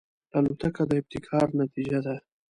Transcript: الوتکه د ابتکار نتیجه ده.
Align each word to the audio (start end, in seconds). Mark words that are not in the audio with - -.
الوتکه 0.37 0.83
د 0.89 0.91
ابتکار 1.01 1.47
نتیجه 1.61 1.99
ده. 2.05 2.15